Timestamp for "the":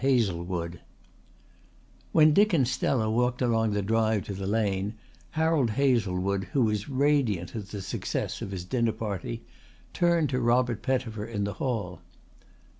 3.73-3.83, 4.33-4.47, 7.67-7.83, 11.43-11.53